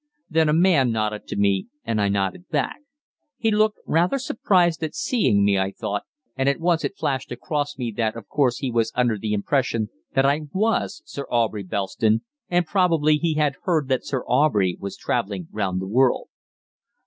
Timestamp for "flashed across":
6.97-7.77